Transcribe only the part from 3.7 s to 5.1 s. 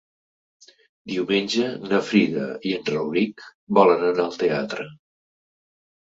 volen anar al teatre.